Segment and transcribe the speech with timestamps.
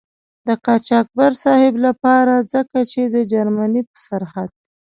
[0.47, 4.49] د قاچاقبر صاحب له پاره ځکه چې د جرمني په سرحد.